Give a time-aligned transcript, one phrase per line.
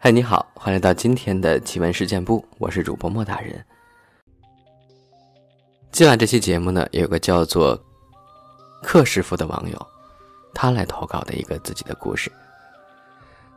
[0.00, 3.64] 嗨，你好，欢迎来到今天的奇闻事件部，我是主播莫大人。
[5.90, 7.76] 今晚这期节目呢，有个叫做
[8.80, 9.86] 克师傅的网友，
[10.54, 12.30] 他来投稿的一个自己的故事。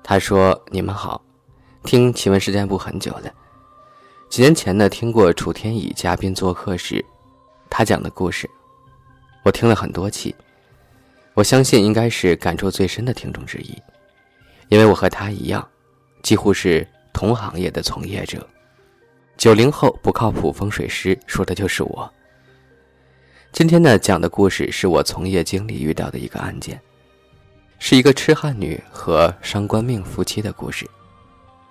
[0.02, 1.24] 他说：“你们好，
[1.84, 3.32] 听奇闻事件部很久了。
[4.28, 7.06] 几年前呢，听过楚天乙嘉宾做客时，
[7.70, 8.50] 他讲的故事，
[9.44, 10.36] 我听了很多期，
[11.36, 13.80] 我相信应该是感触最深的听众之一，
[14.70, 15.66] 因为我和他一样。”
[16.22, 18.48] 几乎是同行业的从业者，
[19.38, 22.12] 九零后不靠谱风水师说的就是我。
[23.52, 26.80] 今天呢讲的故事是我从业经历遇到的一个案件，
[27.80, 30.90] 是一个痴汉女和伤官命夫妻的故事，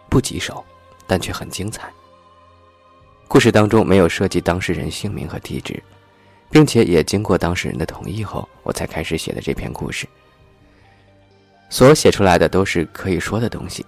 [0.09, 0.65] 不棘手，
[1.07, 1.91] 但却很精彩。
[3.29, 5.81] 故事当中没有涉及当事人姓名和地址，
[6.51, 10.07] 并且也经过当事人的同意后，我才开始写的这篇故事。
[11.71, 13.87] 所写出来的都是可以说的东西。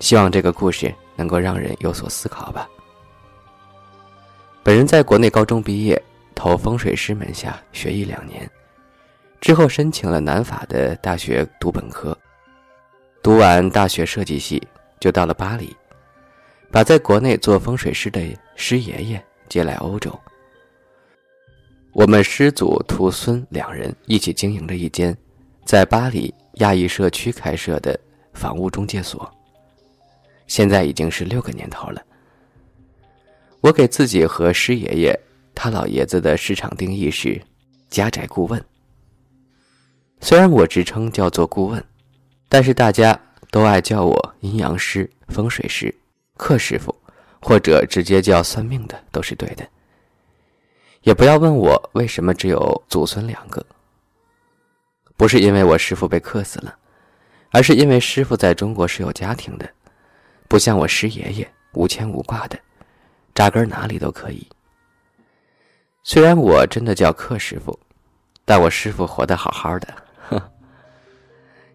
[0.00, 2.68] 希望这个故事能够让人有所思考吧。
[4.62, 6.02] 本人在国内高中毕业，
[6.34, 8.50] 投风水师门下学艺两年，
[9.40, 12.16] 之后申请了南法的大学读本科。
[13.22, 14.62] 读完大学设计系，
[15.00, 15.74] 就到了巴黎，
[16.70, 18.20] 把在国内做风水师的
[18.54, 20.18] 师爷爷接来欧洲。
[21.92, 25.16] 我们师祖徒孙两人一起经营着一间
[25.64, 27.98] 在巴黎亚裔社区开设的
[28.32, 29.33] 房屋中介所。
[30.46, 32.02] 现在已经是六个年头了。
[33.60, 35.20] 我给自己和师爷爷
[35.54, 37.40] 他老爷子的市场定义是
[37.88, 38.62] 家宅顾问。
[40.20, 41.84] 虽然我职称叫做顾问，
[42.48, 43.18] 但是大家
[43.50, 45.94] 都爱叫我阴阳师、风水师、
[46.36, 46.94] 克师傅，
[47.40, 49.66] 或者直接叫算命的都是对的。
[51.02, 53.64] 也不要问我为什么只有祖孙两个，
[55.16, 56.74] 不是因为我师傅被克死了，
[57.50, 59.68] 而是因为师傅在中国是有家庭的。
[60.54, 62.56] 不像我师爷爷无牵无挂的，
[63.34, 64.46] 扎根哪里都可以。
[66.04, 67.76] 虽然我真的叫克师傅，
[68.44, 69.92] 但我师傅活得好好的。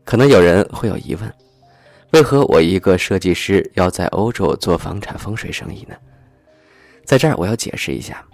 [0.06, 1.34] 可能有人会有疑问：
[2.12, 5.94] 为何我一个设计师要在欧洲做房产风水生意呢？
[7.04, 8.26] 在这儿我要解释一下，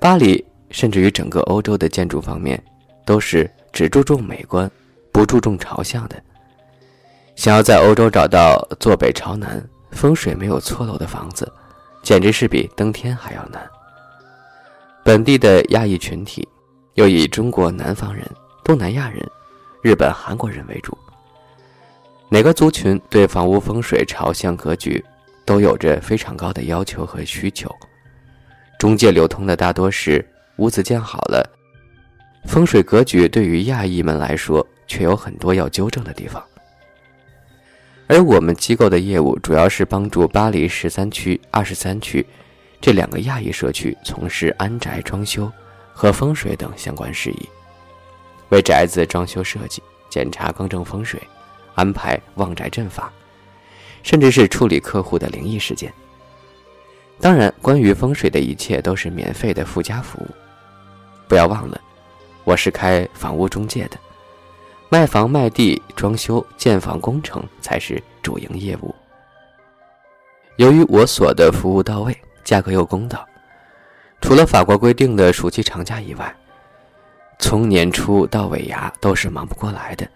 [0.00, 2.58] 巴黎甚至于整个欧洲的建筑方面，
[3.04, 4.70] 都是只注重美观，
[5.12, 6.16] 不注重朝向的。
[7.36, 11.50] 想要在欧洲找到坐北朝南、风水没有错漏的房子，
[12.02, 13.68] 简直是比登天还要难。
[15.02, 16.46] 本地的亚裔群体
[16.94, 18.24] 又以中国南方人、
[18.62, 19.20] 东南亚人、
[19.82, 20.96] 日本、韩国人为主。
[22.30, 25.04] 每个族群对房屋风水朝向格局
[25.44, 27.70] 都有着非常高的要求和需求。
[28.78, 31.44] 中介流通的大多是屋子建好了，
[32.46, 36.42] 风水格局对于亚裔们来说却有很多要纠正的地方。
[38.06, 42.24] 而我们机构的业务主要是帮助巴黎十三区、二十三区
[42.80, 45.50] 这两个亚裔社区从事安宅装修
[45.92, 47.48] 和风水等相关事宜，
[48.50, 51.20] 为宅子装修设计、检查更正风水、
[51.74, 53.10] 安排旺宅阵法，
[54.02, 55.90] 甚至是处理客户的灵异事件。
[57.20, 60.28] 当然，关于风水的一切都是免费的附加服务。
[61.26, 61.80] 不要忘了，
[62.44, 63.96] 我是开房屋中介的。
[64.94, 68.94] 卖房、卖地、装修、建房工程才是主营业务。
[70.54, 73.26] 由于我所的服务到位，价格又公道，
[74.20, 76.32] 除了法国规定的暑期长假以外，
[77.40, 80.08] 从年初到尾牙都是忙不过来的。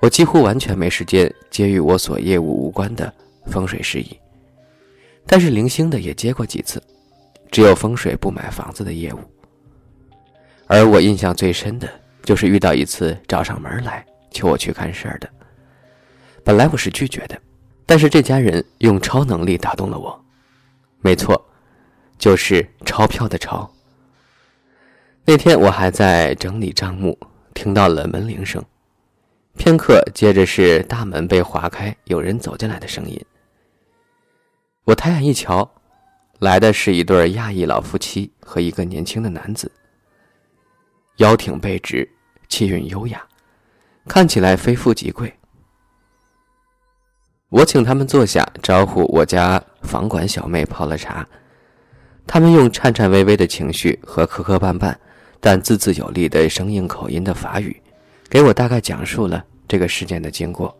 [0.00, 3.14] 我几乎完全没时间接与我所业务无关的
[3.46, 4.18] 风水事宜，
[5.24, 6.82] 但是零星的也接过几次，
[7.52, 9.20] 只有风水不买房子的业务。
[10.66, 11.88] 而我印象最深的。
[12.28, 15.26] 就是遇到一次找上门来求我去看事儿的，
[16.44, 17.40] 本来我是拒绝的，
[17.86, 20.24] 但是这家人用超能力打动了我，
[21.00, 21.42] 没错，
[22.18, 23.66] 就是钞票的钞。
[25.24, 27.18] 那天我还在整理账目，
[27.54, 28.62] 听到了门铃声，
[29.56, 33.18] 片刻接着是大门被划开，有人走进来的声音。
[34.84, 35.66] 我抬眼一瞧，
[36.40, 39.72] 来的是一对亚裔老夫妻和一个年轻的男子，
[41.16, 42.06] 腰挺背直。
[42.48, 43.22] 气韵优雅，
[44.06, 45.32] 看起来非富即贵。
[47.50, 51.26] 我请他们坐下，招呼我家房管小妹泡了茶。
[52.26, 54.94] 他们用颤颤巍巍的情绪和磕磕绊绊，
[55.40, 57.74] 但字字有力的生硬口音的法语，
[58.28, 60.76] 给我大概讲述了这个事件的经过。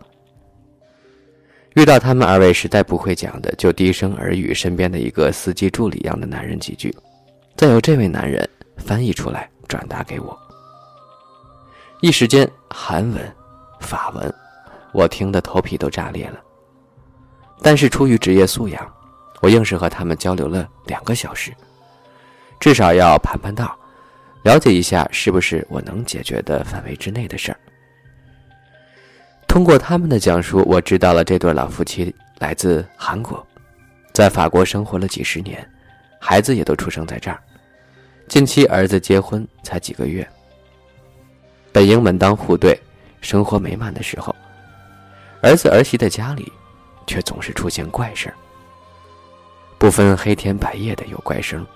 [1.75, 6.94] 遇到他们二位实在不会讲的，就低声耳语身边的一个司机助理一样的男人几句，
[7.56, 10.38] 再由这位男人翻译出来转达给我。
[12.00, 13.37] 一时间，韩文、
[13.81, 14.33] 法文，
[14.93, 16.39] 我听得头皮都炸裂了。
[17.61, 18.89] 但是出于职业素养，
[19.41, 21.53] 我硬是和他们交流了两个小时，
[22.61, 23.77] 至少要盘盘道，
[24.45, 27.59] 了解一下是不是我能解决的范围之内的事儿。
[29.49, 33.45] 通过他们的讲述，我知道了这对老夫妻来自韩国，
[34.15, 35.69] 在法国生活了几十年，
[36.21, 37.43] 孩子也都出生在这儿。
[38.29, 40.25] 近期儿子结婚才几个月，
[41.73, 42.79] 本应门当户对、
[43.20, 44.35] 生活美满的时候，
[45.43, 46.53] 儿子儿媳的家里
[47.06, 48.35] 却总是出现怪事儿。
[49.79, 51.67] 不分黑天白夜的有怪声，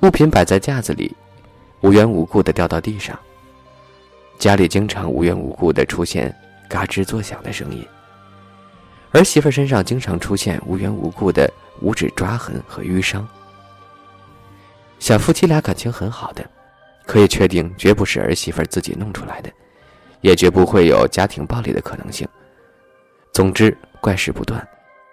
[0.00, 1.14] 物品摆在架子里，
[1.80, 3.18] 无缘无故的掉到地上。
[4.38, 6.34] 家里经常无缘无故的出现。
[6.66, 7.86] 嘎吱作响的声音，
[9.12, 11.48] 儿媳妇身上经常出现无缘无故的
[11.82, 13.28] 五指抓痕和淤伤。
[14.98, 16.44] 小夫妻俩感情很好的，
[17.06, 19.50] 可以确定绝不是儿媳妇自己弄出来的，
[20.20, 22.26] 也绝不会有家庭暴力的可能性。
[23.32, 24.66] 总之，怪事不断，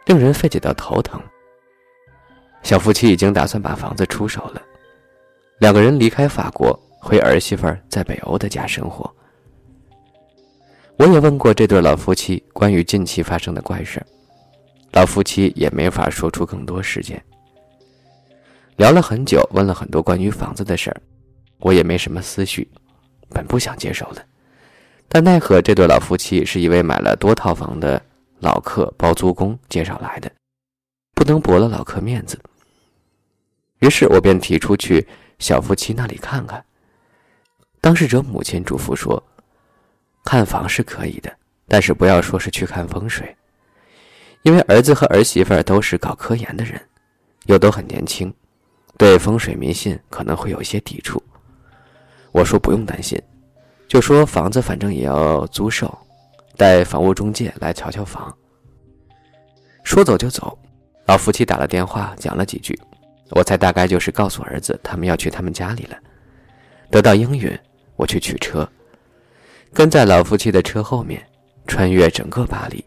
[0.06, 1.22] 令人费解到头疼。
[2.64, 4.62] 小夫妻已经打算把房子出手了，
[5.60, 9.12] 两个人离开法国，回儿媳妇在北欧的家生活。
[10.98, 14.00] 我也问过这对老夫妻关于近期发生的怪事
[14.92, 17.20] 老夫妻也没法说出更多事件。
[18.76, 21.02] 聊了很久，问了很多关于房子的事儿，
[21.62, 22.68] 我也没什么思绪，
[23.30, 24.26] 本不想接手的，
[25.08, 28.02] 但奈何这对老夫妻是一位买了多套房的
[28.40, 30.30] 老客包租公介绍来的，
[31.16, 32.38] 不能驳了老客面子。
[33.80, 35.08] 于是我便提出去
[35.40, 36.64] 小夫妻那里看看。
[37.80, 39.24] 当事者母亲嘱咐说。
[40.24, 41.36] 看房是可以的，
[41.68, 43.36] 但是不要说是去看风水，
[44.44, 46.80] 因为儿子和儿媳妇都是搞科研的人，
[47.48, 48.32] 又都很年轻，
[49.00, 51.22] 对风水迷信可能会有些抵触。
[52.32, 53.22] 我说不用担心，
[53.88, 55.96] 就说房子反正也要租售，
[56.58, 58.34] 带房屋中介来瞧瞧房。
[59.84, 60.58] 说走就走，
[61.08, 62.80] 老夫妻打了电话讲了几句，
[63.32, 65.98] 我猜大概就是告诉儿子他们要去他们家里了，
[66.90, 67.58] 得到应允，
[67.96, 68.68] 我去取车。
[69.74, 71.26] 跟在老夫妻的车后面，
[71.66, 72.84] 穿越整个巴黎，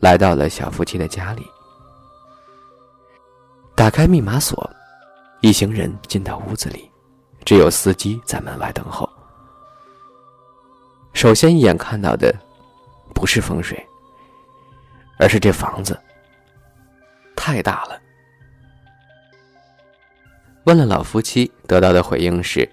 [0.00, 1.42] 来到了小夫妻的家里。
[3.76, 4.70] 打开密码锁，
[5.40, 6.90] 一行人进到屋子里，
[7.44, 9.08] 只有司机在门外等候。
[11.12, 12.34] 首先一眼看到的，
[13.14, 13.80] 不是风水，
[15.18, 15.98] 而是这房子
[17.36, 18.00] 太大了。
[20.64, 22.68] 问了老夫妻，得到的回应是：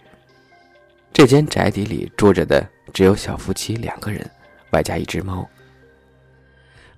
[1.12, 2.66] 这间宅邸里住着的。
[2.94, 4.30] 只有小夫妻两个人，
[4.72, 5.50] 外加一只猫。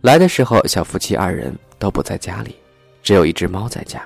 [0.02, 2.56] 来的时候，小夫妻二人都不在家里，
[3.04, 4.02] 只有一只猫在家。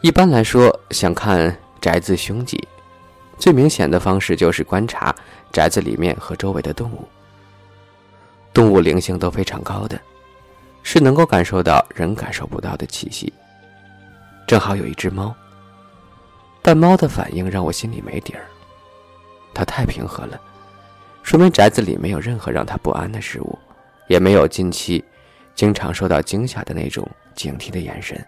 [0.00, 2.66] 一般来说，想看宅子凶吉，
[3.38, 5.14] 最明显的方式就是观察
[5.52, 7.06] 宅子里面和周围的动物。
[8.54, 10.00] 动物灵性都非常高的，
[10.82, 13.30] 是能够感受到人感受不到的气息。
[14.46, 15.34] 正好有一只猫，
[16.62, 18.46] 但猫的反应让我心里没底儿。
[19.52, 20.40] 它太平和了，
[21.22, 23.58] 说明宅子里没有任何让它不安的事物，
[24.08, 25.04] 也没有近期
[25.54, 28.26] 经常受到惊吓的那种警惕的眼神。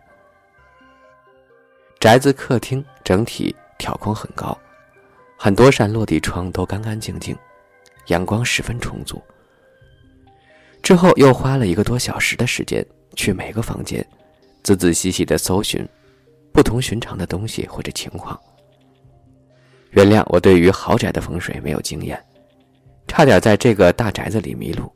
[2.06, 4.56] 宅子客厅整体挑空很高，
[5.36, 7.36] 很多扇落地窗都干干净净，
[8.06, 9.20] 阳光十分充足。
[10.84, 14.06] 之后又花了一个多小时的时间去每个房间，
[14.62, 15.84] 仔仔细细的搜寻
[16.52, 18.40] 不同寻常的东西或者情况。
[19.90, 22.24] 原谅我对于豪宅的风水没有经验，
[23.08, 24.88] 差点在这个大宅子里迷路。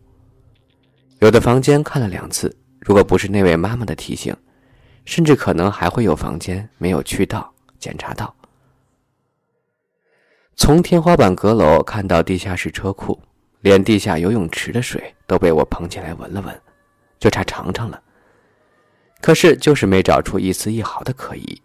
[1.18, 4.32] 有的房间看了两次，如果不是那位妈妈的提醒，
[5.04, 8.34] 甚至可能还会有房间没有去到检查到。
[10.56, 13.20] 从天花板阁楼看到地下室车库，
[13.60, 16.62] 连地下游泳池的水都被我捧起来闻了闻，
[17.18, 18.02] 就差尝尝了。
[19.20, 21.60] 可是就是没找出一丝一毫的可疑，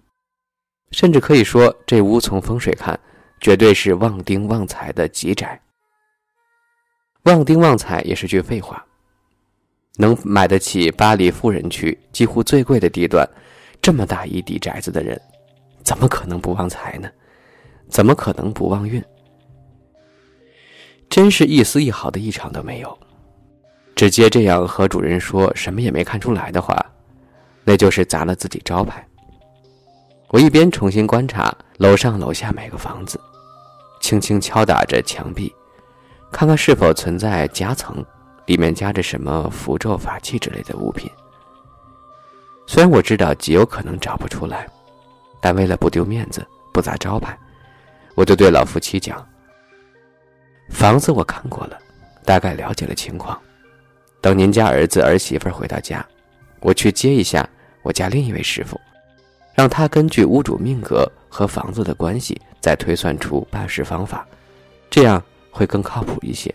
[0.92, 3.00] 甚至可以说这屋从风水看。
[3.42, 5.62] 绝对是旺丁旺财的吉宅。
[7.24, 8.84] 旺丁旺财也是句废话。
[9.98, 13.28] 能买得起巴黎富人区几乎最贵的地段，
[13.82, 15.20] 这么大一地宅子的人，
[15.84, 17.10] 怎么可能不旺财呢？
[17.88, 19.04] 怎么可能不旺运？
[21.10, 22.98] 真是一丝一毫的异常都没有。
[23.96, 26.76] 直接这样和主人说什么也没看出来的话，
[27.64, 29.06] 那就是砸了自己招牌。
[30.30, 33.18] 我一边重新观察楼上楼下每个房子，
[34.02, 35.54] 轻轻敲打着墙壁，
[36.32, 38.04] 看看是否存在夹层，
[38.46, 41.10] 里面夹着什么符咒法器之类的物品。
[42.68, 44.68] 虽然我知道极有可能找不出来，
[45.40, 47.38] 但为了不丢面子、不砸招牌，
[48.16, 49.24] 我就对老夫妻讲
[50.72, 51.78] ：“房子我看过了，
[52.24, 53.40] 大概了解了情况，
[54.20, 56.04] 等您家儿子儿媳妇回到家，
[56.60, 57.48] 我去接一下
[57.84, 58.82] 我家另一位师傅，
[59.54, 64.28] 让他根据屋主命格和房子的关系，再推算出办事方法，
[64.90, 65.22] 这样
[65.52, 66.54] 会更靠谱一些。”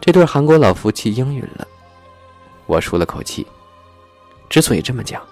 [0.00, 1.66] 这对韩国老夫妻应允了，
[2.66, 3.46] 我舒了口气。
[4.48, 5.22] 之所以这么讲，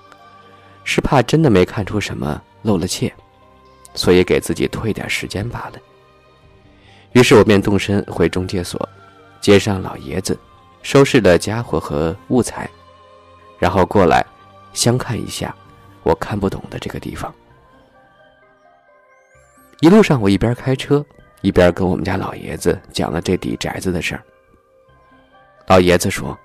[0.85, 3.12] 是怕真的没看出什么露了怯，
[3.94, 5.78] 所以给自己拖一点时间罢了。
[7.12, 8.87] 于是我便动身回中介所，
[9.40, 10.38] 接上老爷子，
[10.82, 12.68] 收拾了家伙和物材，
[13.58, 14.25] 然后过来
[14.75, 15.54] 相看一下
[16.02, 17.35] 我看不懂的这个地方。
[19.80, 21.02] 一路上，我一边开车，
[21.40, 24.23] 一边跟我们家老爷子讲了这底宅子的事儿。
[25.68, 26.38] 老爷子说：“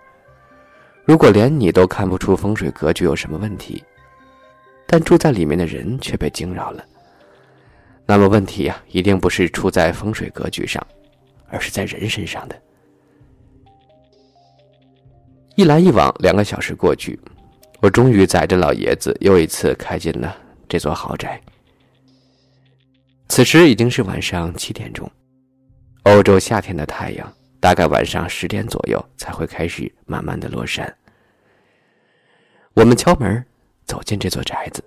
[1.06, 3.84] 如果连你都看不出风水格局有什么问题，
[4.88, 6.84] 但住在里面的人却被惊扰了，
[8.06, 10.86] 那么问题呀，一定不是出在风水格局上，
[11.50, 12.60] 而是在人身上的。”
[15.56, 17.20] 一来一往两个小时过去，
[17.80, 20.36] 我终于载着老爷子又一次开进了
[20.68, 21.40] 这座豪宅。
[23.28, 25.10] 此时已经是晚上七点钟，
[26.04, 27.32] 欧洲夏天的太阳。
[27.62, 30.94] 大概晚上十点左右才会开始慢慢的落山。
[32.74, 33.46] 我们敲门，
[33.86, 34.84] 走进这座宅子。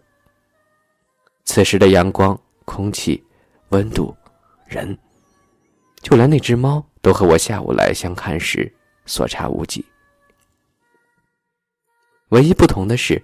[1.44, 3.22] 此时的阳光、空气、
[3.68, 4.14] 温度、
[4.66, 4.98] 人，
[6.02, 8.70] 就连那只猫都和我下午来相看时
[9.06, 9.84] 所差无几。
[12.30, 13.22] 唯一不同的是，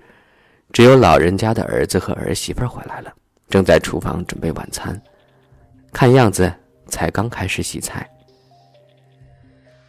[0.73, 3.12] 只有老人家的儿子和儿媳妇回来了，
[3.49, 5.00] 正在厨房准备晚餐，
[5.92, 6.54] 看样子
[6.87, 8.09] 才刚开始洗菜。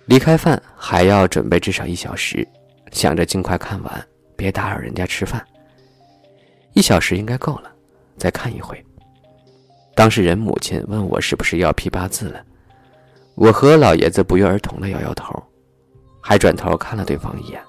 [0.05, 2.45] 离开饭还要准备至少一小时，
[2.91, 5.45] 想着尽快看完，别打扰人家吃饭。
[6.73, 7.71] 一小时应该够了，
[8.17, 8.83] 再看一回。
[9.95, 12.43] 当事人母亲问我是不是要批八字了，
[13.35, 15.41] 我和老爷子不约而同的摇摇头，
[16.21, 17.61] 还转头看了对方一眼。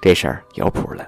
[0.00, 1.06] 这事儿有谱了。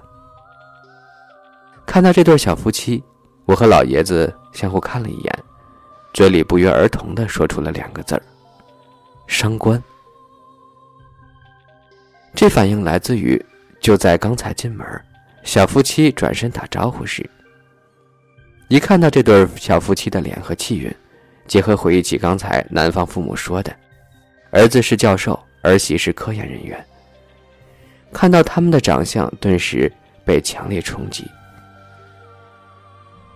[1.87, 3.03] 看到这对小夫妻，
[3.47, 5.39] 我和老爷子相互看了一眼，
[6.13, 8.23] 嘴里不约而同的说出了两个字儿：
[9.27, 9.83] 伤官。
[12.35, 13.45] 这反应来自于，
[13.81, 14.87] 就在刚才进门，
[15.43, 17.29] 小夫妻转身打招呼时，
[18.69, 20.95] 一看到这对小夫妻的脸和气运，
[21.47, 23.75] 结合回忆起刚才男方父母说的，
[24.51, 26.83] 儿子是教授，儿媳是科研人员，
[28.13, 29.93] 看到他们的长相，顿时
[30.25, 31.27] 被强烈冲击。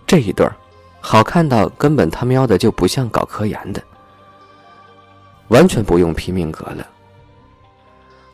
[0.07, 0.55] 这一对儿，
[1.01, 3.83] 好看到根本他喵的就不像搞科研的，
[5.49, 6.87] 完全不用拼命格了。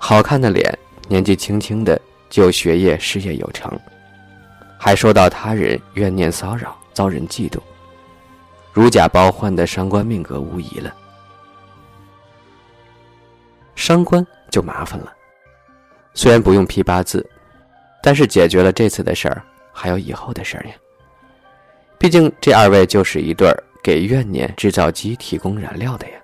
[0.04, 0.76] 好看的脸，
[1.08, 3.80] 年纪轻轻的就学业事业有成，
[4.76, 7.60] 还受到他人怨念骚扰，遭人嫉妒，
[8.74, 10.92] 如假包换的伤官命格无疑了。
[13.76, 15.14] 伤官就麻烦了，
[16.16, 17.24] 虽然不用批八字，
[18.02, 20.74] 但是解决了这次的事儿，还有以后的事儿呀。
[22.00, 26.16] 毕竟这二位就是一对儿给怨念制造机提供燃料的呀。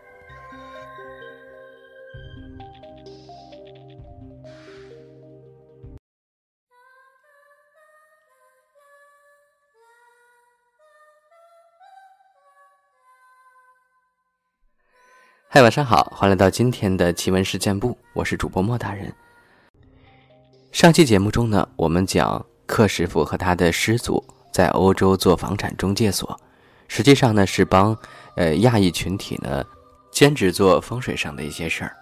[15.49, 19.11] 嗨，晚上好，欢迎来到今天的奇闻事件部，我是主播莫大人。
[20.73, 26.37] 上期节目中呢，我们讲克师傅和他的师祖在欧洲做房产中介所，
[26.89, 27.97] 实际上呢是帮
[28.35, 29.63] 呃亚裔群体呢
[30.11, 31.95] 兼职做风水上的一些事儿。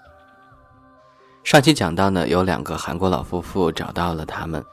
[1.44, 4.66] 上期讲到呢，有两个韩国老夫妇找到了他们，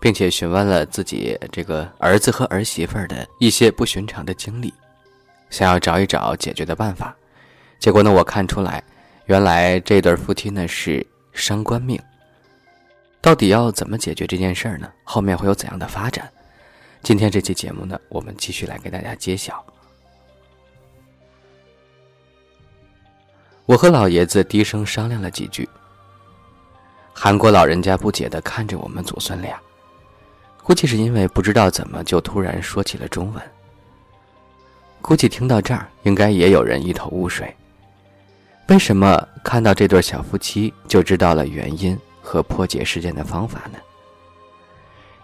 [0.00, 4.72] 并且询问了自己这个儿子和儿媳妇儿的一些不寻常的经历，
[5.50, 7.14] 想要找一找解决的办法。
[7.84, 8.10] 结果呢？
[8.10, 8.82] 我看出来，
[9.26, 12.00] 原来这对夫妻呢是伤官命。
[13.20, 14.90] 到底要怎么解决这件事儿呢？
[15.04, 16.26] 后面会有怎样的发展？
[17.02, 19.62] 今天这期节目呢，我们继续来给大家揭晓。
[23.66, 25.68] 我和老爷子低声商量了几句，
[27.12, 29.60] 韩国老人家不解的看着我们祖孙俩，
[30.62, 33.42] 估计是因为不知道怎么就突然说起了中文。
[35.02, 37.54] 估计听到这儿，应该也有人一头雾水。
[38.68, 43.78] 为什么看到这对小夫妻就知道了原因和破解事件的方法呢？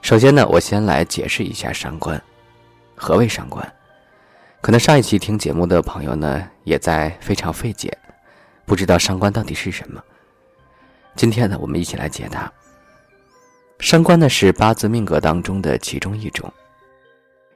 [0.02, 2.23] 首先呢，我先来解释一下伤官。
[2.94, 3.66] 何为伤官？
[4.61, 7.97] 可能上一期听节目的朋友呢，也在非常费解，
[8.66, 10.02] 不知道伤官到底是什么。
[11.16, 12.52] 今天呢，我们一起来解答。
[13.78, 16.52] 伤官呢是八字命格当中的其中一种。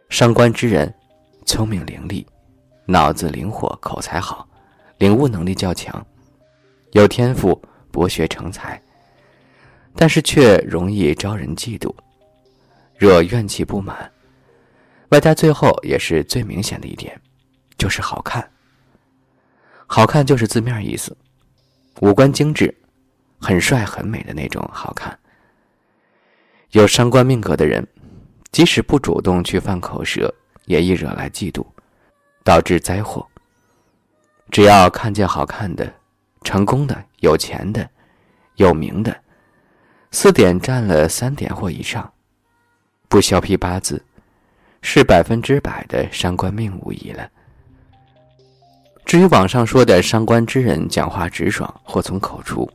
[0.09, 0.93] 伤官之人，
[1.45, 2.27] 聪明伶俐，
[2.87, 4.49] 脑子灵活，口才好。
[5.05, 6.03] 领悟能力较强，
[6.93, 8.81] 有天赋，博学成才，
[9.95, 11.95] 但是却容易招人嫉妒，
[12.97, 14.11] 惹怨气不满。
[15.11, 17.21] 外加最后也是最明显的一点，
[17.77, 18.51] 就是好看。
[19.87, 21.15] 好看就是字面意思，
[22.01, 22.75] 五官精致，
[23.39, 25.15] 很帅很美的那种好看。
[26.71, 27.87] 有伤官命格的人，
[28.53, 30.35] 即使不主动去犯口舌，
[30.65, 31.63] 也易惹来嫉妒，
[32.43, 33.29] 导致灾祸。
[34.51, 35.93] 只要看见好看的、
[36.43, 37.89] 成功的、有钱的、
[38.57, 39.17] 有名的，
[40.11, 42.13] 四点占了三点或以上，
[43.09, 44.05] 不削皮八字。
[44.87, 47.27] 是百分之百的伤官命无疑了。
[49.07, 52.71] 至于网上说的伤官之人讲话直爽或从口出，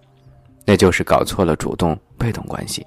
[0.65, 2.83] 那就是搞错了主动被动关系，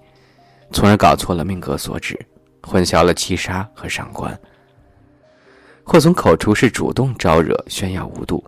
[0.73, 2.19] 从而搞错了命格所指，
[2.65, 4.37] 混淆了七杀和伤官。
[5.85, 8.45] 或从口出是主动招惹炫耀无度，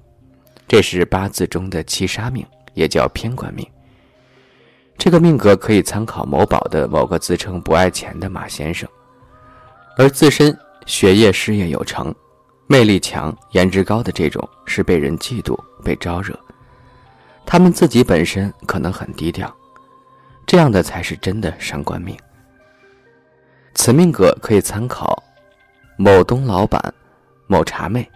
[0.66, 3.66] 这是八字中的七杀命，也叫偏官命。
[4.97, 8.88] 这个命格可以参考某宝的某个自称不爱钱的马先生，
[9.97, 10.56] 而自身。
[10.87, 12.14] 学业事业有成、
[12.66, 16.38] 魅力强、颜值高的这种是被人嫉妒、被招惹，
[17.47, 19.50] 他们自己本身可能很低调，
[20.47, 22.14] 这样的才是真的伤官命。
[23.75, 25.23] 此命格可以参考
[25.97, 26.83] 某东老板、
[27.47, 28.06] 某茶妹，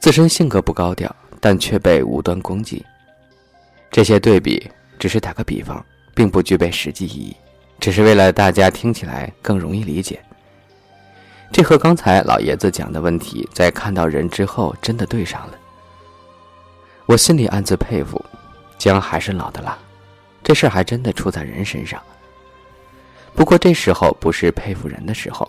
[0.00, 1.14] 自身性格不高调，
[1.46, 2.84] 但却被无端攻击。
[3.88, 7.36] 这些对比只是打个比方，并不具备实际意义，
[7.78, 10.20] 只是为了大家听起来更容易理解。
[11.52, 15.56] 这和刚才老爷子讲的问题，在看到人之后真的对上了。
[17.06, 18.20] 我心里暗自佩服，
[18.76, 19.78] 姜还是老的辣，
[20.42, 22.02] 这事还真的出在人身上。
[23.36, 25.48] 不过这时候不是佩服人的时候，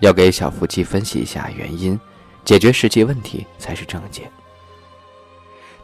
[0.00, 1.96] 要给小夫妻分析一下原因，
[2.44, 4.28] 解决实际问题才是正解。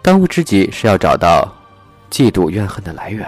[0.04, 1.50] 当务之急是要找到
[2.10, 3.26] 嫉妒怨恨的来源，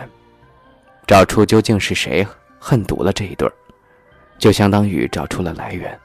[1.06, 2.24] 找出究竟是谁
[2.58, 3.54] 恨毒了这一对儿，
[4.38, 5.98] 就相当于找出了来源。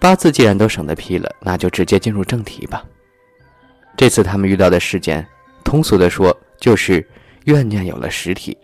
[0.00, 2.84] 八字既然都省得批了，那就直接进入正题吧。
[3.96, 5.24] 这次他们遇到的事件，
[5.62, 7.08] 通俗的说就是
[7.44, 8.58] 怨念有了实体，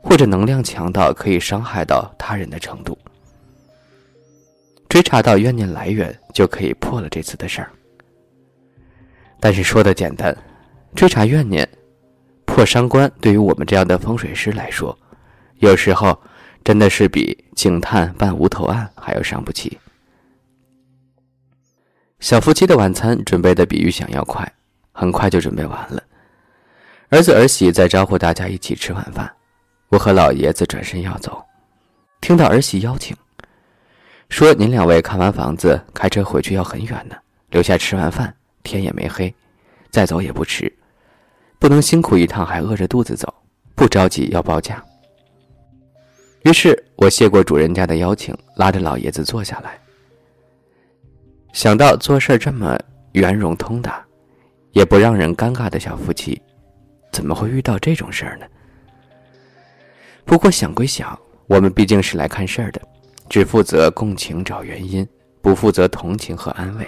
[0.00, 2.96] 或者能量强到可以伤害到他人的程度。
[4.88, 7.72] 追查到怨念来源，就可以破了这次的事儿。
[9.38, 10.36] 但是说的简单，
[10.94, 11.68] 追查怨念、
[12.44, 14.96] 破伤官，对于我们这样的风水师来说，
[15.58, 16.18] 有时候
[16.64, 19.78] 真的是比警探办无头案还要伤不起。
[22.20, 24.50] 小夫妻的晚餐准备的比预想要快，
[24.92, 26.02] 很快就准备完了。
[27.10, 29.30] 儿子儿媳在招呼大家一起吃晚饭，
[29.88, 31.44] 我和老爷子转身要走，
[32.20, 33.14] 听到儿媳邀请，
[34.28, 37.14] 说：“您两位看完房子，开车回去要很远呢，
[37.50, 38.34] 留下吃完饭，
[38.66, 39.32] 天也没黑，
[39.90, 40.70] 再走也不迟，
[41.58, 43.32] 不能辛苦一趟还饿着肚子走，
[43.76, 44.84] 不着急要报价。”
[46.44, 49.78] 于是我谢过主人家的邀请，拉着老爷子坐下来。
[51.52, 52.78] 想到做事这么
[53.12, 54.04] 圆融通达，
[54.72, 56.40] 也不让人尴尬的小夫妻，
[57.10, 58.46] 怎么会遇到这种事儿呢？
[60.24, 62.80] 不过想归想，我们毕竟是来看事儿的，
[63.28, 65.08] 只负责共情找原因，
[65.40, 66.86] 不负责同情和安慰。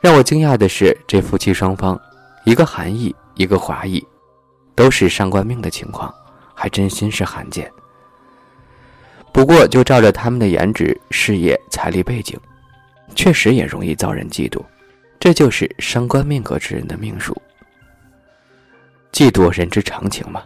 [0.00, 2.00] 让我惊讶的是，这夫妻双方，
[2.44, 4.06] 一个韩裔，一个华裔，
[4.74, 6.14] 都是上官命的情况，
[6.54, 7.70] 还真心是罕见。
[9.32, 12.38] 不过就照着他们的颜值、事业、财力背景。
[13.14, 14.60] 确实也容易遭人嫉妒，
[15.18, 17.34] 这就是伤官命格之人的命数。
[19.12, 20.42] 嫉妒人之常情嘛。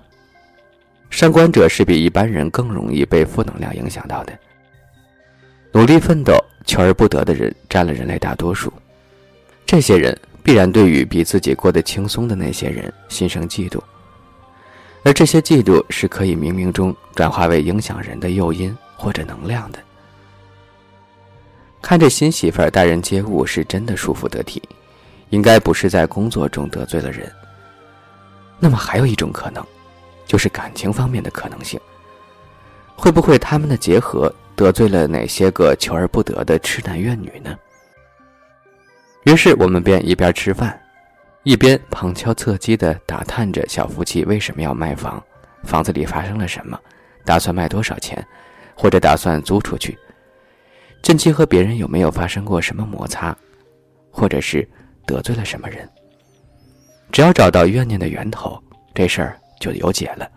[1.08, 4.38] 伤官者是比一般人更容易被负能量影响到的。
[5.72, 6.36] 努力奋斗、
[6.66, 8.72] 求而不得的人占了人类大多数，
[9.70, 13.80] 这些人必然对于比自己过得轻松的那些人心生嫉妒，
[15.04, 19.78] 而这些嫉妒是可以冥冥中转化为影响人的诱因或者能量的。
[21.80, 24.60] 看这新媳妇儿待人接物是真的舒服得体，
[25.28, 27.30] 应该不是在工作中得罪了人。
[28.58, 29.64] 那么还有一种可能，
[30.26, 31.78] 就是感情方面的可能性。
[32.96, 37.56] 会不会他们的结合得罪了哪些个求而不得的痴男怨女呢？
[39.24, 40.80] 于是我们便一边吃饭，
[41.42, 45.22] 一边旁敲侧击地打探着小夫妻为什么要卖房，
[45.62, 46.78] 房子里发生了什么，
[47.24, 48.26] 打算卖多少钱，
[48.74, 49.98] 或者打算租出去。
[51.02, 53.36] 近期和别人有没有发生过什么摩擦，
[54.10, 54.66] 或者是
[55.06, 55.86] 得罪了什么人？
[57.12, 58.58] 只要找到怨念的源头，
[58.94, 60.30] 这事儿就有解了。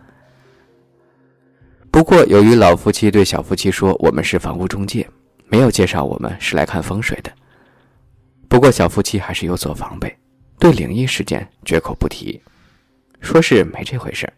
[1.90, 5.08] 不过，由于老夫妻对小夫妻说我们是房屋中介，
[5.46, 7.32] 没有介绍我们是来看风水的。
[8.54, 10.16] 不过，小夫妻还是有所防备，
[10.60, 12.40] 对灵异事件绝口不提，
[13.20, 14.32] 说是没这回事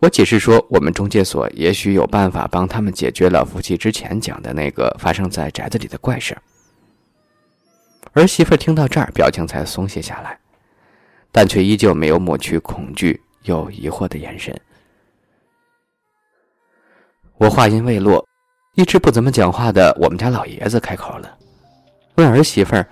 [0.00, 6.36] 我解释说，我们中介所也许有办法帮他们解决老夫妻之前讲的那个发生在宅子里的怪事
[8.14, 8.26] 儿。
[8.26, 10.38] 媳妇听到这儿，表情才松懈下来，
[11.32, 14.54] 但却依旧没有抹去恐惧又疑惑的眼神。
[17.38, 18.22] 我话音未落，
[18.74, 21.38] 一直不怎么讲话的我们家老爷子开口了，
[22.16, 22.86] 问儿媳妇儿：“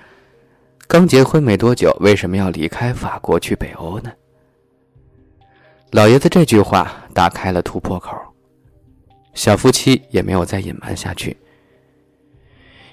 [0.89, 4.11] 刚结婚没多久，为什么要离开法国去北欧呢？”
[5.93, 8.15] 老爷子这句话打开了突破口，
[9.35, 11.37] 小夫妻也没有再隐瞒下去。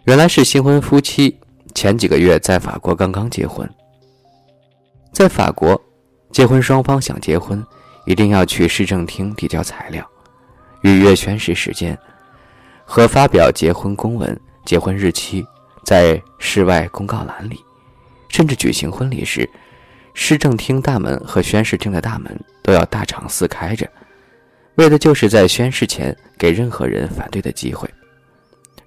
[0.05, 1.38] 原来是新婚夫妻
[1.73, 3.69] 前几个月在法国刚刚结婚，
[5.11, 5.79] 在法国，
[6.31, 7.61] 结婚双方想结婚，
[8.05, 10.05] 一定要去市政厅递交材料。
[10.81, 11.97] 预约宣誓时间，
[12.85, 15.45] 和发表结婚公文、结婚日期，
[15.86, 17.63] 在室外公告栏里，
[18.28, 19.48] 甚至举行婚礼时，
[20.15, 23.88] 市政厅大门和宣誓厅的大门都要大敞四开着，
[24.76, 27.88] 为的就是在宣誓前给任何人反对的机会。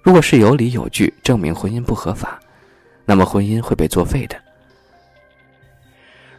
[0.01, 2.37] 如果是有理有据证明婚姻不合法，
[3.05, 4.35] 那么婚姻会被作废的。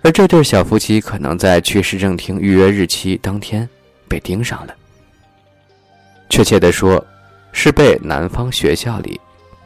[0.02, 3.68] 而这对小夫妻可能在去市政厅预约日期当天
[4.08, 4.74] 被盯上了。
[6.28, 7.04] 确切的说，
[7.52, 9.20] 是被南方学校里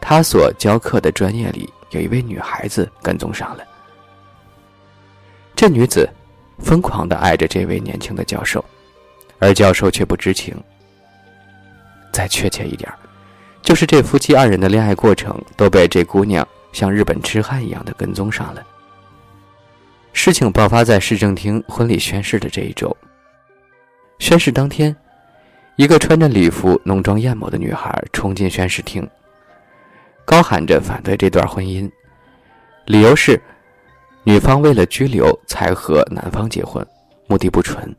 [0.07, 3.65] 他所教课的专业里有一位女孩子跟踪上了。
[5.57, 6.07] 这女子
[6.59, 8.63] 疯狂的爱着这位年轻的教授，
[9.39, 10.55] 而教授却不知情。
[12.13, 12.93] 再确切一点，
[13.63, 18.63] 就是这夫妻二人的恋爱过程都被这姑娘像日本痴汉一样的跟踪上了。
[20.13, 22.95] 事情爆发在市政厅婚礼宣誓的这一周。
[24.19, 24.95] 宣誓当天。
[25.77, 29.05] 一个穿着礼服、浓妆艳抹的女孩冲进宣誓厅，
[30.25, 31.91] 高喊着反对这段婚姻，
[32.87, 33.41] 理由是
[34.25, 36.87] 女方为了居留才和男方结婚，
[37.27, 37.95] 目的不纯。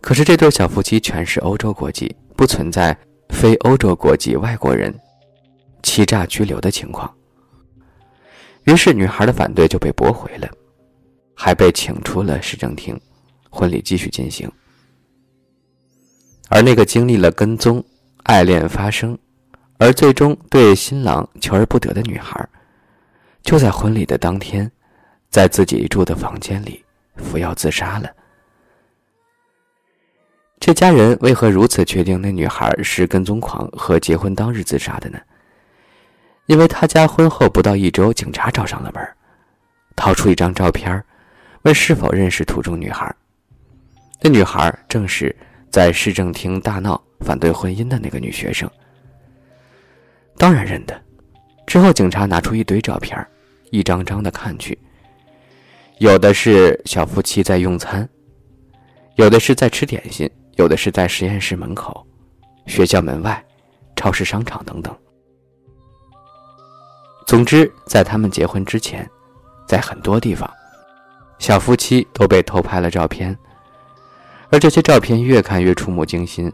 [0.00, 2.96] 可是这对小夫妻全是欧洲国籍，不存在
[3.30, 4.94] 非欧洲国籍外国人
[5.82, 7.12] 欺诈居留的情况。
[8.64, 10.48] 于是女孩的反对就被驳回了，
[11.34, 12.98] 还被请出了市政厅，
[13.50, 14.50] 婚礼继续进行。
[16.48, 17.84] 而那个经历了跟踪、
[18.22, 19.18] 爱恋发生，
[19.78, 22.46] 而最终对新郎求而不得的女孩，
[23.42, 24.70] 就在婚礼的当天，
[25.30, 26.84] 在自己住的房间里
[27.16, 28.10] 服药自杀了。
[30.58, 35.18] 这家人为何如此确定那女孩是跟踪狂和结婚当日自杀的呢？
[36.46, 39.06] 因为他家婚后不到一周，警察找上了门，
[39.94, 41.04] 掏出一张照片，
[41.62, 43.14] 问是否认识图中女孩。
[44.20, 45.34] 那女孩正是。
[45.68, 48.70] 在市政厅大闹反对婚姻的那个女学生，
[50.38, 51.00] 当然认得。
[51.66, 53.26] 之后，警察拿出一堆照片，
[53.70, 54.78] 一张张的看去。
[55.98, 58.08] 有的是小夫妻在用餐，
[59.16, 62.06] 有的是在吃点心，有的是在实验室门口、
[62.66, 63.42] 学校门外、
[63.96, 64.94] 超市、商场等等。
[67.26, 69.08] 总之，在他们结婚之前，
[69.66, 70.48] 在很多地方，
[71.38, 73.36] 小夫妻都被偷拍了照片。
[74.50, 76.52] 而这些照片越看越触目惊心。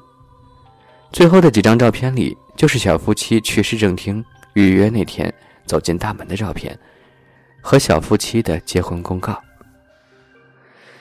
[1.12, 5.32] 最后的几张照片里，就是小夫妻去市政厅预约那天
[5.66, 6.78] 走进大门的照片，
[7.60, 9.40] 和小夫妻的结婚公告。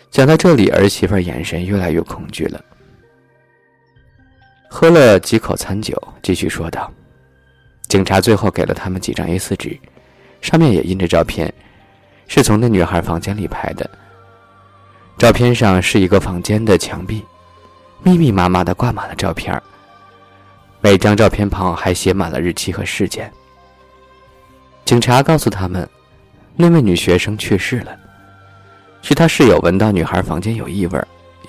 [0.10, 2.64] 讲到这里，儿媳妇眼神越来越恐惧了。
[4.70, 6.92] 喝了几口餐酒，继续说道
[7.88, 9.78] ：“警察最后给了他们几张 A4 纸，
[10.42, 11.54] 上面也印着照片，
[12.28, 13.90] 是从那女孩房间里拍的。”
[15.18, 17.24] 照片上是一个房间的墙壁，
[18.02, 19.62] 密密麻麻的挂满了照片。
[20.82, 23.32] 每张照片旁还写满了日期和事件。
[24.84, 25.88] 警察告诉他们，
[26.56, 27.96] 那位女学生去世了，
[29.02, 31.00] 是她室友闻到女孩房间有异味，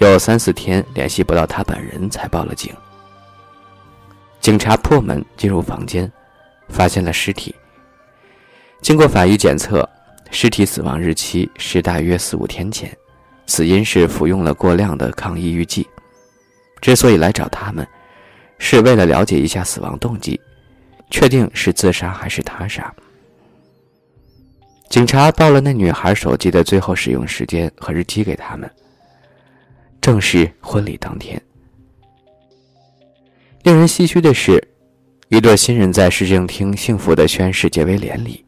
[0.00, 2.72] 有三四天联系不到她本人，才报了警。
[4.40, 6.10] 警察破门进入房间，
[6.68, 7.54] 发现了尸体。
[8.80, 9.88] 经过法医检测，
[10.30, 12.94] 尸体死亡日期是大约四五天前。
[13.46, 15.86] 死因是服用了过量的抗抑郁剂。
[16.80, 17.86] 之所以来找他们，
[18.64, 20.40] 是为了了解一下死亡动机，
[21.10, 22.94] 确定是自杀还是他杀。
[24.88, 28.70] 警察报了那女孩手机的最后使用时间和日期给他们，
[30.00, 31.42] 正是婚礼当天。
[33.64, 34.62] 令人唏嘘的是，
[35.28, 38.44] 一对新人在市政厅幸福的宣誓结为连理，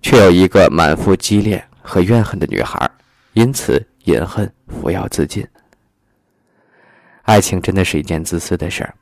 [0.00, 2.88] 却有一个满腹激烈和怨恨的女孩，
[3.32, 3.84] 因此。
[4.06, 5.44] 隐恨服药自尽。
[7.22, 8.94] 爱情真的是一件自私的事儿，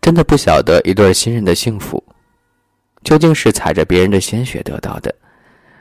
[0.00, 2.02] 真的不晓得一对新人的幸福，
[3.04, 5.14] 究竟是踩着别人的鲜血得到的，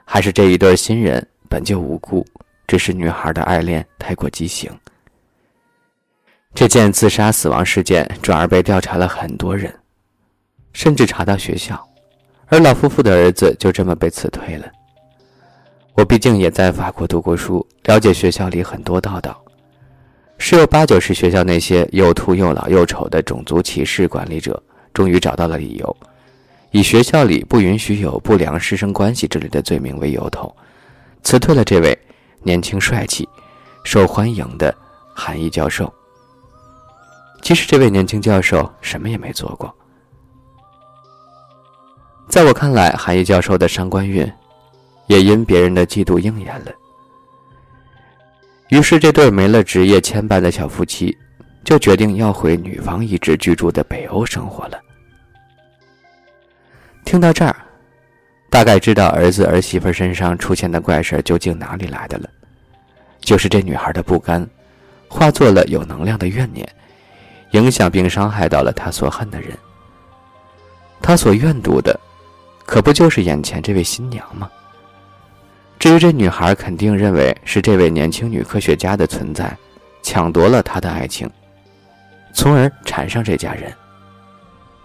[0.06, 2.25] 还是这一对新人本就无辜，
[2.67, 4.71] 只是女孩的爱恋太过畸形。
[6.53, 9.73] 这件自杀死亡事件转而被调查了很多人，
[10.73, 11.88] 甚至查到学校，
[12.47, 14.67] 而老夫妇的儿子就这么被辞退了。
[15.93, 19.39] 我毕竟也在法国读过书，了解学校里很多道道，
[20.38, 24.62] 十有八九是学校那些又秃又老又丑的种族歧视管理者，
[24.93, 25.97] 终于找到了理由，
[26.71, 30.56] 以学校里不允许有不良师生关系之类的罪名为由头，
[31.23, 31.97] 辞退了这位
[32.43, 33.28] 年轻帅气、
[33.84, 34.73] 受欢迎的
[35.13, 35.91] 韩裔教授。
[37.41, 39.73] 其实这位年轻教授什么也没做过，
[42.30, 44.32] 在我看来，韩裔教授的伤官运。
[45.08, 46.71] 也因别人的嫉妒应验了，
[48.69, 51.17] 于是这对没了职业牵绊的小夫妻，
[51.63, 54.80] 就决定要回女方一直居住的北欧生活了。
[57.06, 57.56] 听到这儿，
[58.49, 62.30] 大概知道儿子儿媳妇身上出现的怪事究竟哪里来的了，
[63.21, 64.45] 就是这女孩的不甘，
[65.08, 66.67] 化作了有能量的怨念，
[67.51, 69.58] 影响并伤害到了她所恨的人。
[71.01, 71.97] 她所怨毒的，
[72.65, 74.49] 可不就是眼前这位新娘吗？
[75.79, 79.55] 至于这女孩，肯定认为是这位年轻女科学家的存在，
[80.01, 81.29] 抢夺了她的爱情，
[82.33, 83.71] 从而缠上这家人，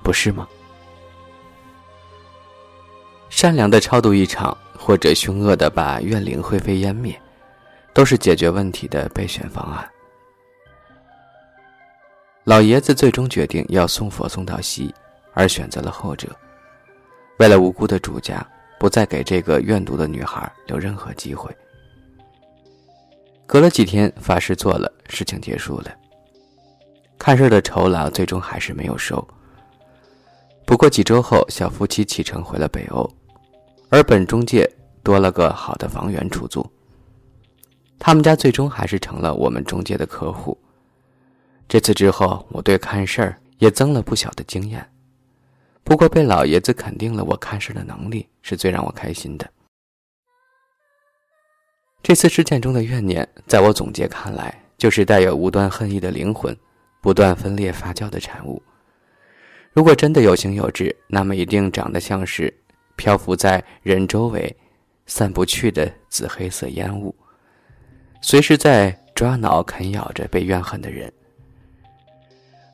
[0.02, 0.46] 不是吗？
[3.30, 7.18] 善良的超度一场，或者凶恶的把怨灵灰飞烟灭，
[7.94, 9.88] 都是解决问题的备选方案。
[12.44, 14.94] 老爷子最终决定要送佛送到西，
[15.32, 16.28] 而选择了后者，
[17.38, 18.46] 为了无辜的主家。
[18.82, 21.56] 不再给这个怨毒的女孩留任何机会。
[23.46, 25.94] 隔了几天，法师做了，事情结束了。
[27.16, 29.24] 看事的酬劳最终还是没有收。
[30.66, 33.08] 不过几周后，小夫妻启程回了北欧，
[33.88, 34.68] 而本中介
[35.04, 36.68] 多了个好的房源出租。
[38.00, 40.58] 他们家最终还是成了我们中介的客户。
[41.68, 44.84] 这次之后，我对看事儿也增了不小的经验。
[45.84, 49.48] 不过被老爷子肯定了我看事的能力，是最让我开心的。
[52.02, 56.56] 这次事件中的怨念，在我总结看来，就是带有无端恨意的灵魂，
[57.00, 58.62] 不断分裂发酵的产物。
[59.72, 62.52] 如果真的有形有质，那么一定长得像是
[62.96, 64.54] 漂浮在人周围、
[65.06, 67.14] 散不去的紫黑色烟雾，
[68.20, 71.12] 随时在抓挠啃咬着被怨恨的人。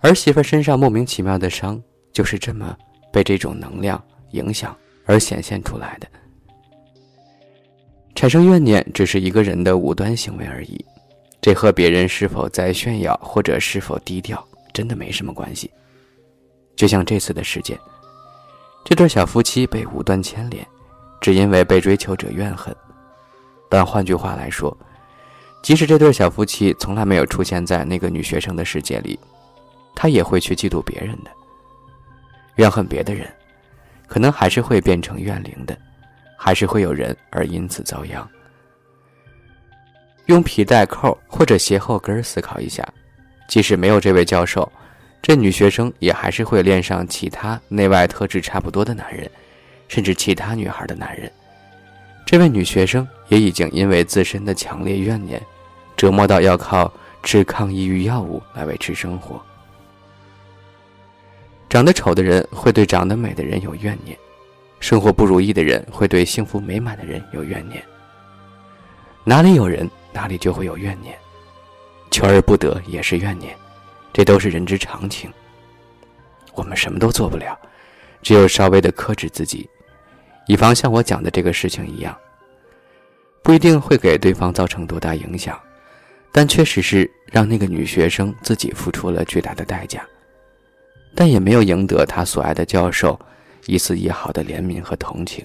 [0.00, 2.76] 儿媳妇身上莫名其妙的伤，就是这么。
[3.12, 6.08] 被这种能量影响而显现出来的，
[8.14, 10.84] 产生怨念只是一个人的无端行为而已，
[11.40, 15.70] 这和别人是否在炫耀或者是否低调真的没什么关系。
[16.76, 17.78] 就像这次的事件，
[18.84, 20.66] 这对小夫妻被无端牵连，
[21.20, 22.74] 只因为被追求者怨恨。
[23.68, 24.76] 但换句话来说，
[25.62, 29.18] 即使这对小夫妻从来没有出现在那个女学生的世界里，
[29.94, 31.30] 他也会去嫉妒别人的。
[32.58, 33.26] 怨恨别的人，
[34.06, 35.76] 可能还是会变成怨灵的，
[36.36, 38.28] 还是会有人而因此遭殃。
[40.26, 42.86] 用皮带扣或者鞋后跟思考一下，
[43.48, 44.70] 即使没有这位教授，
[45.22, 49.30] 这女学生也还是会恋上其他内外特质差不多的男人，
[49.86, 51.30] 甚至其他女孩的男人。
[52.26, 55.40] 这位女学生也已经因为自身的强烈怨念，
[55.96, 56.92] 折磨到要靠
[57.22, 59.40] 吃抗抑郁药物来维持生活。
[61.68, 64.18] 长得丑的人会对长得美的人有怨念，
[64.80, 67.82] 生活不如意的人会对幸福美满的人有怨念。
[69.22, 71.14] 哪里有人，哪里就会有怨念，
[72.10, 73.54] 求而不得也是怨念，
[74.14, 75.30] 这都是人之常情。
[76.54, 77.56] 我们什么都做不了，
[78.22, 79.68] 只有稍微的克制自己，
[80.46, 82.16] 以防像我讲的这个事情一样，
[83.42, 85.60] 不一定会给对方造成多大影响，
[86.32, 90.02] 但确实是让那个女学生自己付出了巨大的代价。
[91.18, 93.18] 但也没有赢得他所爱的教授
[93.66, 95.44] 一丝一毫的怜悯和同情。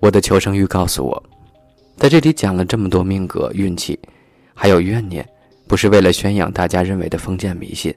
[0.00, 1.22] 我的求生欲告诉我，
[1.96, 3.96] 在这里讲了这么多命格、运气，
[4.54, 5.24] 还有怨念，
[5.68, 7.94] 不是为了宣扬大家认为的封建迷信，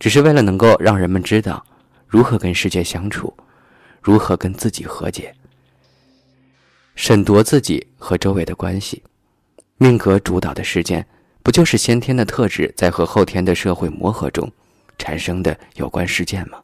[0.00, 1.64] 只是为了能够让人们知道
[2.08, 3.32] 如何跟世界相处，
[4.02, 5.32] 如何跟自己和解，
[6.96, 9.00] 审夺自己和周围的关系。
[9.76, 11.06] 命格主导的事件，
[11.44, 14.50] 不就是先天的特质在和后天的社会磨合中？
[15.00, 16.62] 产生的有关事件吗？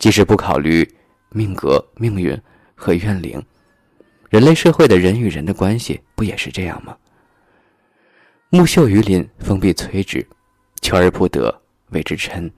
[0.00, 0.86] 即使不考虑
[1.30, 2.36] 命格、命运
[2.74, 3.40] 和怨灵，
[4.28, 6.96] 人类社会的人与人的关系不也是这样吗？
[8.50, 10.20] 木秀于林，风必摧之；
[10.80, 11.54] 求而不得，
[11.90, 12.50] 谓之嗔。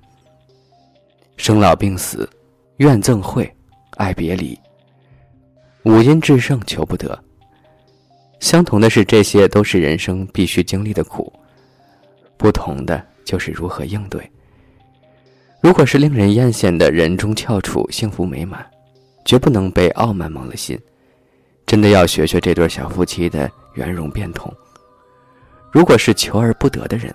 [1.37, 2.29] 生老病死，
[2.79, 3.53] 怨憎会，
[3.96, 4.59] 爱别离，
[5.85, 7.22] 五阴炽盛求不得。
[8.38, 11.31] 相同的是，这些都是人生必须经历的苦，
[12.37, 14.28] 不同的就是如何应对。
[15.60, 18.68] 如果是令人艳羡的人中翘楚、幸福美满，
[19.24, 20.76] 绝不能被傲慢蒙了心。
[21.64, 24.52] 真的要学学这对小夫妻的圆融变通。
[25.70, 27.14] 如果是求而不得的人，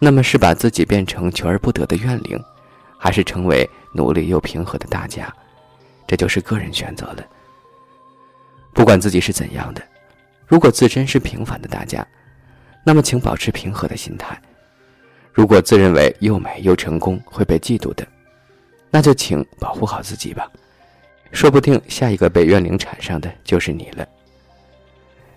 [0.00, 2.36] 那么是把自己变成求而不得的怨灵，
[2.98, 5.32] 还是成为努力又平和的大家？
[6.08, 7.24] 这就是个人选择了。
[8.74, 9.80] 不管自己是怎样的，
[10.48, 12.04] 如果自身是平凡的大家，
[12.84, 14.36] 那么请保持平和的心态。
[15.38, 18.04] 如果自认为又美又成功会被嫉妒的，
[18.90, 20.50] 那就请保护好自己吧，
[21.30, 24.04] 说不定下一个被怨灵缠上的就是你了。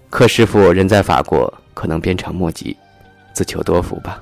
[0.10, 2.76] 柯师傅人在法国，可能鞭长莫及，
[3.32, 4.20] 自求多福吧。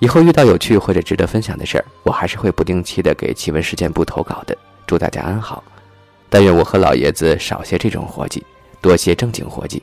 [0.00, 4.58] 以后遇到有趣或者值得分享的事儿，我还是会不定期的给奇闻事件部投稿的。
[4.84, 5.62] 祝大家安好，
[6.28, 8.44] 但愿我和老爷子少些这种活计，
[8.80, 9.80] 多些正经活计。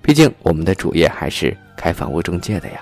[0.00, 2.80] 毕竟我们的主业还是开房屋中介的呀。